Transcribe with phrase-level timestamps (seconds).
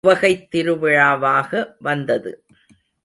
[0.07, 1.75] உவகைத் திருவிழாவாக
[1.79, 2.43] வந்தது.